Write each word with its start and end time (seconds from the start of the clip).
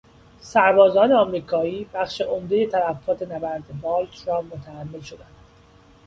سربازان 0.39 1.11
امریکایی 1.11 1.85
بخش 1.93 2.21
عمدهی 2.21 2.67
تلفات 2.67 3.23
نبرد 3.23 3.81
بالج 3.81 4.27
را 4.29 4.41
متحمل 4.41 4.99
شدند. 5.01 5.35